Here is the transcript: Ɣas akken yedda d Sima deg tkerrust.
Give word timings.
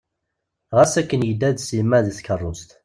Ɣas 0.77 0.93
akken 1.01 1.25
yedda 1.27 1.49
d 1.55 1.57
Sima 1.61 1.99
deg 2.05 2.15
tkerrust. 2.17 2.69